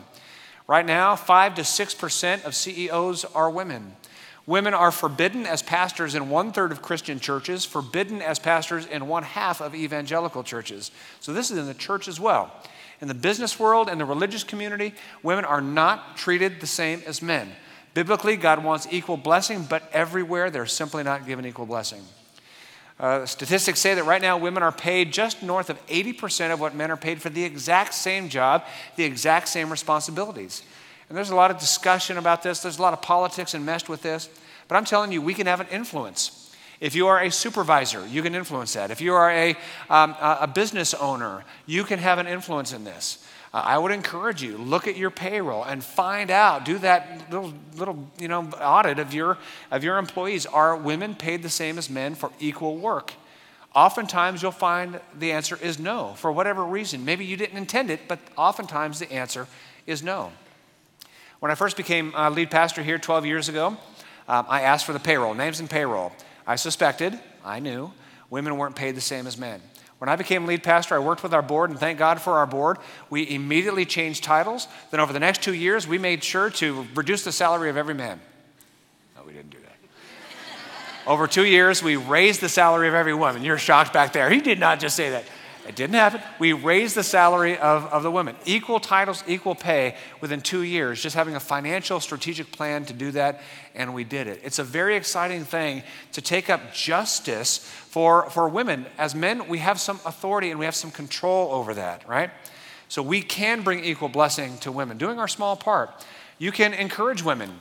[0.67, 3.95] Right now, 5 to 6% of CEOs are women.
[4.49, 9.07] Women are forbidden as pastors in one third of Christian churches, forbidden as pastors in
[9.07, 10.91] one half of evangelical churches.
[11.21, 12.51] So this is in the church as well.
[13.03, 17.21] In the business world and the religious community, women are not treated the same as
[17.21, 17.51] men.
[17.93, 22.01] Biblically, God wants equal blessing, but everywhere they're simply not given equal blessing.
[22.99, 26.75] Uh, statistics say that right now women are paid just north of 80% of what
[26.75, 28.65] men are paid for the exact same job,
[28.97, 30.63] the exact same responsibilities.
[31.09, 34.03] And there's a lot of discussion about this, there's a lot of politics enmeshed with
[34.03, 34.29] this.
[34.69, 36.55] But I'm telling you, we can have an influence.
[36.81, 38.91] If you are a supervisor, you can influence that.
[38.91, 39.57] If you are a,
[39.91, 43.27] um, a business owner, you can have an influence in this.
[43.53, 46.65] Uh, I would encourage you look at your payroll and find out.
[46.65, 49.39] Do that little little you know audit of your
[49.71, 50.45] of your employees.
[50.45, 53.15] Are women paid the same as men for equal work?
[53.75, 57.05] Oftentimes you'll find the answer is no for whatever reason.
[57.05, 59.47] Maybe you didn't intend it, but oftentimes the answer
[59.87, 60.33] is no.
[61.41, 63.77] When I first became uh, lead pastor here 12 years ago,
[64.27, 66.13] um, I asked for the payroll, names and payroll.
[66.47, 67.93] I suspected, I knew,
[68.29, 69.61] women weren't paid the same as men.
[69.99, 72.47] When I became lead pastor, I worked with our board, and thank God for our
[72.47, 72.79] board.
[73.11, 74.69] We immediately changed titles.
[74.91, 77.95] Then, over the next two years, we made sure to reduce the salary of every
[77.95, 78.21] man.
[79.17, 79.77] No, we didn't do that.
[81.11, 83.43] over two years, we raised the salary of every woman.
[83.43, 84.31] You're shocked back there.
[84.31, 85.25] He did not just say that.
[85.69, 86.23] It didn't happen.
[86.39, 88.37] We raised the salary of, of the women.
[88.47, 93.11] Equal titles, equal pay within two years, just having a financial strategic plan to do
[93.11, 93.43] that,
[93.75, 94.41] and we did it.
[94.43, 98.87] It's a very exciting thing to take up justice for, for women.
[98.97, 102.31] As men, we have some authority and we have some control over that, right?
[102.89, 105.91] So we can bring equal blessing to women, doing our small part.
[106.39, 107.59] You can encourage women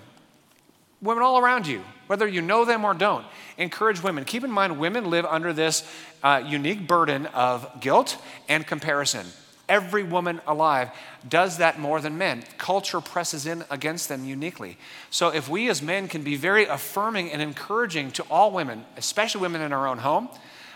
[1.01, 3.25] Women all around you, whether you know them or don't,
[3.57, 4.25] encourage women.
[4.25, 5.87] Keep in mind, women live under this
[6.23, 8.17] uh, unique burden of guilt
[8.49, 9.27] and comparison.
[9.69, 10.91] Every woman alive
[11.27, 12.43] does that more than men.
[12.57, 14.77] Culture presses in against them uniquely.
[15.09, 19.41] So, if we as men can be very affirming and encouraging to all women, especially
[19.41, 20.29] women in our own home,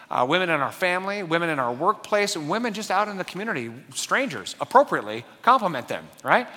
[0.10, 3.24] uh, women in our family, women in our workplace, and women just out in the
[3.24, 6.48] community, strangers, appropriately compliment them, right?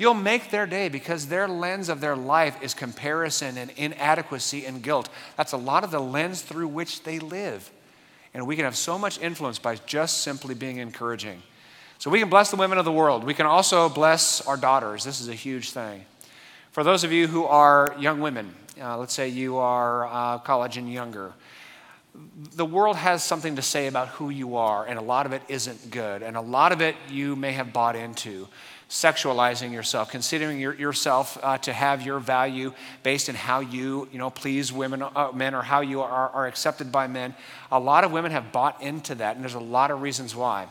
[0.00, 4.82] You'll make their day because their lens of their life is comparison and inadequacy and
[4.82, 5.10] guilt.
[5.36, 7.70] That's a lot of the lens through which they live.
[8.32, 11.42] And we can have so much influence by just simply being encouraging.
[11.98, 13.24] So we can bless the women of the world.
[13.24, 15.04] We can also bless our daughters.
[15.04, 16.06] This is a huge thing.
[16.72, 20.78] For those of you who are young women, uh, let's say you are uh, college
[20.78, 21.34] and younger,
[22.54, 25.42] the world has something to say about who you are, and a lot of it
[25.48, 26.22] isn't good.
[26.22, 28.48] And a lot of it you may have bought into.
[28.90, 32.72] Sexualizing yourself, considering your, yourself uh, to have your value
[33.04, 36.48] based in how you, you know, please women, uh, men, or how you are, are
[36.48, 37.32] accepted by men.
[37.70, 40.66] A lot of women have bought into that, and there's a lot of reasons why.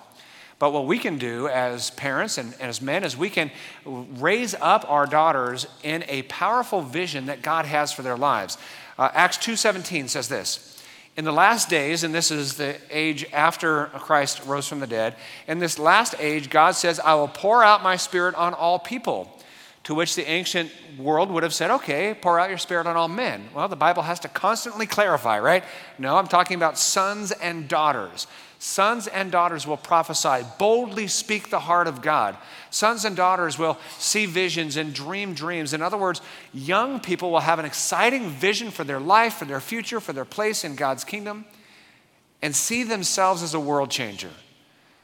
[0.60, 3.52] But what we can do as parents and, and, as men is we can
[3.86, 8.58] raise up our daughters in a powerful vision that God has for their lives.
[8.98, 10.79] Uh, Acts 2:17 says this:
[11.20, 15.16] In the last days, and this is the age after Christ rose from the dead,
[15.50, 19.30] in this last age, God says, "I will pour out my Spirit on all people."
[19.89, 23.08] To which the ancient world would have said, okay, pour out your spirit on all
[23.08, 23.49] men.
[23.56, 25.63] Well, the Bible has to constantly clarify, right?
[25.97, 28.28] No, I'm talking about sons and daughters.
[28.60, 32.38] Sons and daughters will prophesy, boldly speak the heart of God.
[32.69, 35.73] Sons and daughters will see visions and dream dreams.
[35.73, 36.21] In other words,
[36.54, 40.23] young people will have an exciting vision for their life, for their future, for their
[40.23, 41.45] place in God's kingdom,
[42.43, 44.30] and see themselves as a world changer.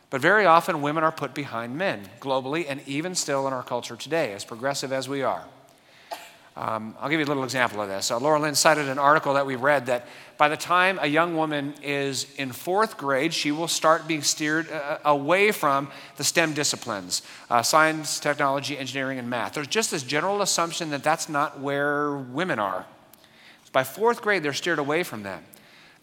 [0.09, 3.95] But very often, women are put behind men globally and even still in our culture
[3.95, 5.43] today, as progressive as we are.
[6.57, 8.11] Um, I'll give you a little example of this.
[8.11, 11.35] Uh, Laura Lynn cited an article that we read that by the time a young
[11.35, 16.53] woman is in fourth grade, she will start being steered uh, away from the STEM
[16.53, 19.53] disciplines uh, science, technology, engineering, and math.
[19.53, 22.85] There's just this general assumption that that's not where women are.
[23.73, 25.43] By fourth grade, they're steered away from that.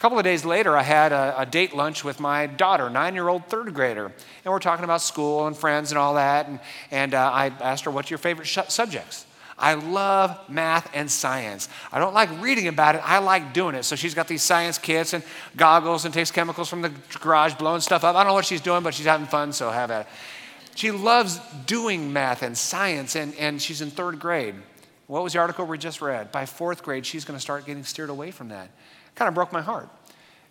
[0.03, 3.29] Couple of days later, I had a, a date lunch with my daughter, nine year
[3.29, 4.07] old third grader.
[4.07, 6.49] And we're talking about school and friends and all that.
[6.49, 6.59] And,
[6.91, 9.27] and uh, I asked her, What's your favorite sh- subjects?
[9.57, 11.69] I love math and science.
[11.93, 13.85] I don't like reading about it, I like doing it.
[13.85, 15.23] So she's got these science kits and
[15.57, 18.17] goggles and takes chemicals from the garage, blowing stuff up.
[18.17, 20.07] I don't know what she's doing, but she's having fun, so have at it.
[20.75, 24.57] She loves doing math and science, and, and she's in third grade.
[25.07, 26.33] What was the article we just read?
[26.33, 28.69] By fourth grade, she's going to start getting steered away from that.
[29.15, 29.89] Kind of broke my heart.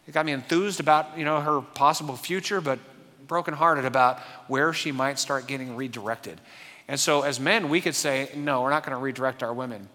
[0.07, 2.79] It got me enthused about you know her possible future, but
[3.27, 6.41] brokenhearted about where she might start getting redirected.
[6.87, 9.87] And so, as men, we could say, no, we're not going to redirect our women,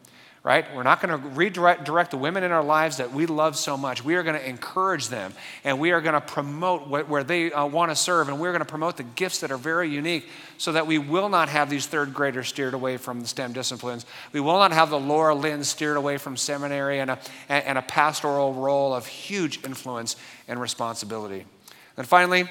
[0.47, 0.65] right?
[0.77, 3.77] We're not going to redirect direct the women in our lives that we love so
[3.77, 4.05] much.
[4.05, 7.51] We are going to encourage them, and we are going to promote what, where they
[7.51, 10.29] uh, want to serve, and we're going to promote the gifts that are very unique
[10.57, 14.07] so that we will not have these third graders steered away from the STEM disciplines.
[14.33, 17.83] We will not have the Laura Lynn steered away from seminary and a, and a
[17.83, 20.15] pastoral role of huge influence
[20.47, 21.45] and responsibility.
[21.97, 22.49] And finally,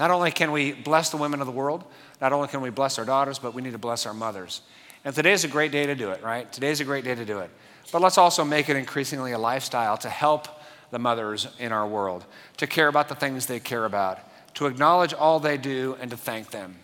[0.00, 1.84] not only can we bless the women of the world,
[2.20, 4.62] not only can we bless our daughters, but we need to bless our mothers.
[5.04, 6.50] And today's a great day to do it, right?
[6.52, 7.50] Today's a great day to do it.
[7.92, 10.48] But let's also make it increasingly a lifestyle to help
[10.90, 12.24] the mothers in our world,
[12.58, 14.18] to care about the things they care about,
[14.54, 16.76] to acknowledge all they do, and to thank them.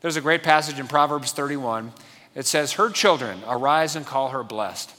[0.00, 1.92] There's a great passage in Proverbs 31.
[2.34, 4.92] It says, Her children arise and call her blessed.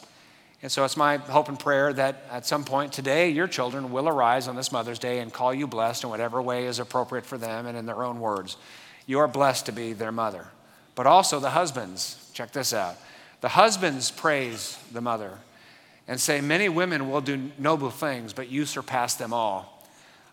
[0.64, 4.10] And so it's my hope and prayer that at some point today, your children will
[4.10, 7.38] arise on this Mother's Day and call you blessed in whatever way is appropriate for
[7.38, 8.58] them and in their own words
[9.08, 10.46] you are blessed to be their mother.
[10.94, 12.96] But also the husbands, check this out.
[13.42, 15.40] The husbands praise the mother
[16.08, 19.84] and say, Many women will do noble things, but you surpass them all.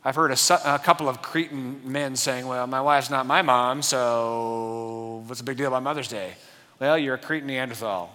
[0.04, 3.80] I've heard a, a, couple of cretin men saying, Well, my wife's not my mom,
[3.80, 6.34] so what's the big deal about Mother's Day?
[6.78, 8.14] Well, you're a cretin Neanderthal.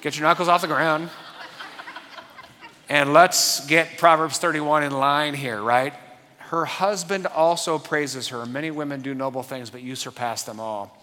[0.00, 1.10] Get your knuckles off the ground.
[2.88, 5.92] And let's get Proverbs 31 in line here, right?
[6.38, 8.44] Her husband also praises her.
[8.46, 11.01] Many women do noble things, but you surpass them all.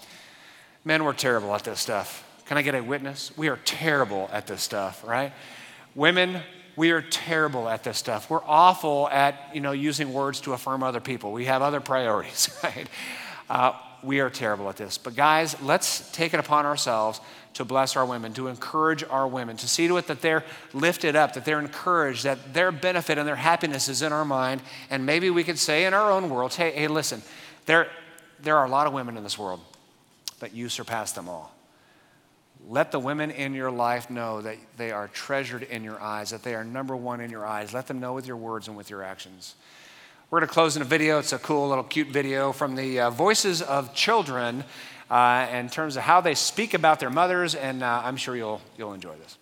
[0.85, 2.25] Men, we're terrible at this stuff.
[2.45, 3.31] Can I get a witness?
[3.37, 5.33] We are terrible at this stuff, right?
[5.93, 6.41] Women,
[6.75, 8.29] we are terrible at this stuff.
[8.29, 11.31] We're awful at, you know, using words to affirm other people.
[11.31, 12.87] We have other priorities, right?
[13.49, 14.97] Uh, we are terrible at this.
[14.97, 17.19] But guys, let's take it upon ourselves
[17.55, 21.15] to bless our women, to encourage our women, to see to it that they're lifted
[21.15, 24.61] up, that they're encouraged, that their benefit and their happiness is in our mind.
[24.89, 27.21] And maybe we could say in our own world, hey, hey, listen,
[27.65, 27.89] there,
[28.41, 29.59] there are a lot of women in this world,
[30.39, 31.53] but you surpass them all.
[32.67, 36.43] let the women in your life know that they are treasured in your eyes, that
[36.43, 37.73] they are number one in your eyes.
[37.73, 39.55] Let them know with your words and with your actions.
[40.29, 41.19] We're going to close in a video.
[41.19, 44.63] It's a cool little cute video from the uh, voices of children
[45.09, 48.61] uh, in terms of how they speak about their mothers, and uh, I'm sure you'll,
[48.77, 49.37] you'll enjoy this.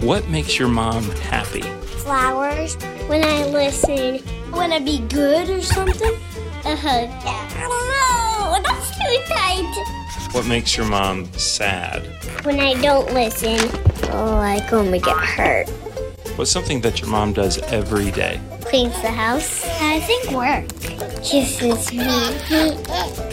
[0.00, 1.60] What makes your mom happy?
[1.60, 2.74] Flowers.
[3.08, 4.41] When I listen.
[4.52, 6.14] When I be good or something.
[6.64, 7.08] Uh huh.
[7.08, 8.62] I don't know.
[8.62, 10.32] That's too tight.
[10.32, 12.06] What makes your mom sad?
[12.44, 13.58] When I don't listen.
[14.12, 15.68] Oh, like when we get hurt.
[16.36, 18.40] What's something that your mom does every day?
[18.62, 19.64] Cleans the house.
[19.80, 20.68] I think work.
[21.22, 22.04] Kisses me.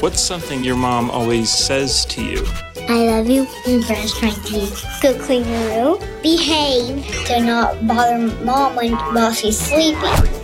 [0.01, 2.45] What's something your mom always says to you?
[2.89, 3.47] I love you.
[3.67, 4.86] And brush my teeth.
[5.01, 6.22] Go clean the room.
[6.22, 7.05] Behave.
[7.28, 10.39] Do not bother mom when while she's sleeping.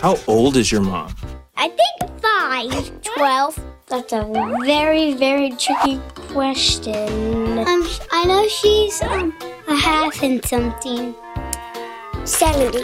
[0.00, 1.14] How old is your mom?
[1.56, 3.02] I think five.
[3.02, 3.58] Twelve.
[3.86, 4.24] That's a
[4.64, 7.58] very, very tricky question.
[7.58, 9.36] Um, I know she's um,
[9.68, 11.14] a half and something.
[12.24, 12.82] 70.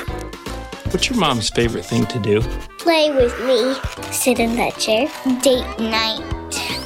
[0.91, 2.43] What's your mom's favorite thing to do?
[2.79, 4.13] Play with me.
[4.13, 5.09] Sit in that chair.
[5.41, 6.21] Date night.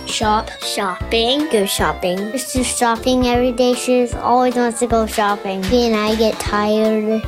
[0.08, 0.48] Shop.
[0.60, 1.48] Shopping.
[1.50, 2.36] Go shopping.
[2.38, 3.74] She's shopping every day.
[3.74, 5.60] She always wants to go shopping.
[5.62, 7.20] Me and I get tired.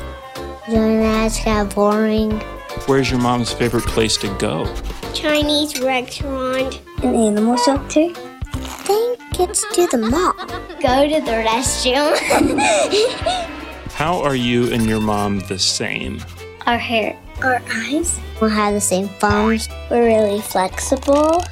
[0.69, 1.25] Doing that.
[1.25, 2.41] It's kind of boring.
[2.85, 4.73] Where's your mom's favorite place to go?
[5.13, 6.81] Chinese restaurant.
[7.01, 8.09] An animal shelter.
[8.09, 10.33] I think it's to the mall.
[10.81, 12.13] Go to the restroom.
[13.93, 16.19] How are you and your mom the same?
[16.65, 17.17] Our hair.
[17.41, 18.19] Our eyes.
[18.41, 19.69] We have the same thumbs.
[19.89, 21.43] We're really flexible.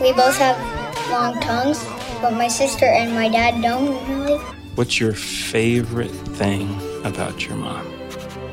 [0.00, 0.56] We both have
[1.10, 1.84] long tongues,
[2.20, 4.38] but my sister and my dad don't really.
[4.76, 6.68] What's your favorite thing
[7.04, 7.95] about your mom?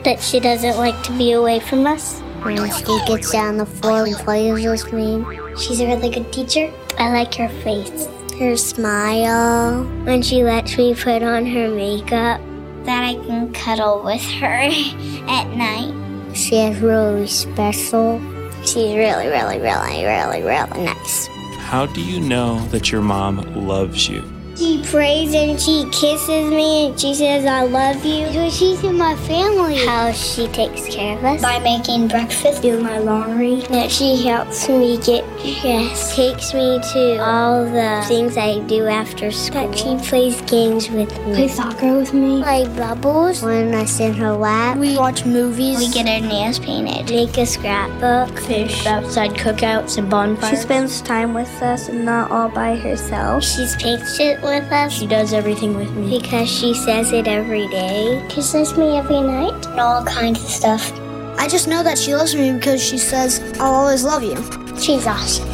[0.04, 2.20] That she doesn't like to be away from us.
[2.42, 5.24] When she gets down the floor and plays with me.
[5.58, 6.74] She's a really good teacher.
[7.00, 8.08] I like her face.
[8.38, 9.84] Her smile.
[10.04, 12.42] When she lets me put on her makeup.
[12.84, 14.46] That I can cuddle with her
[15.30, 16.36] at night.
[16.36, 18.20] She is really special.
[18.66, 21.28] She's really, really, really, really, really nice.
[21.60, 23.38] How do you know that your mom
[23.68, 24.33] loves you?
[24.56, 28.32] She prays and she kisses me and she says, I love you.
[28.32, 29.84] So she's in my family.
[29.86, 31.42] How she takes care of us.
[31.42, 33.62] By making breakfast, doing my laundry.
[33.70, 35.26] That she helps me get
[35.62, 36.16] dressed.
[36.16, 39.68] Takes me to all the things I do after school.
[39.72, 41.34] That she plays games with me.
[41.34, 42.44] Play soccer with me.
[42.44, 44.78] Play bubbles when I sit in her lap.
[44.78, 45.80] We watch movies.
[45.80, 47.10] We get our nails painted.
[47.10, 48.38] Make a scrapbook.
[48.40, 48.86] Fish.
[48.86, 50.52] Outside cookouts and bonfires.
[50.52, 53.44] She spends time with us and not all by herself.
[53.44, 54.94] She's patient with us.
[54.94, 56.20] She does everything with me.
[56.20, 58.26] Because she says it every day.
[58.30, 59.66] Kisses me every night.
[59.68, 60.92] And all kinds of stuff.
[61.38, 64.36] I just know that she loves me because she says, I'll always love you.
[64.80, 65.50] She's awesome.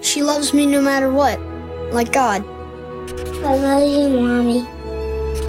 [0.00, 1.40] She loves me no matter what,
[1.92, 2.44] like God.
[3.44, 4.60] I love you, Mommy.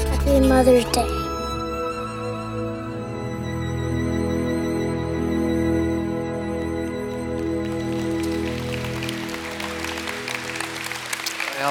[0.10, 1.19] Happy Mother's Day.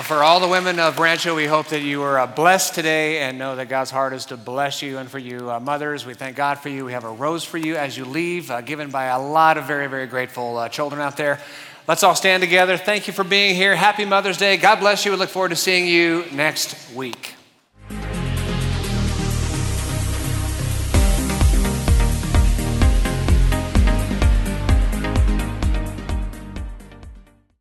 [0.03, 3.37] For all the women of Rancho, we hope that you were uh, blessed today and
[3.37, 4.99] know that God's heart is to bless you.
[4.99, 6.85] And for you uh, mothers, we thank God for you.
[6.85, 9.65] We have a rose for you as you leave, uh, given by a lot of
[9.65, 11.41] very, very grateful uh, children out there.
[11.87, 12.77] Let's all stand together.
[12.77, 13.75] Thank you for being here.
[13.75, 14.57] Happy Mother's Day.
[14.57, 15.13] God bless you.
[15.13, 17.38] We look forward to seeing you next week.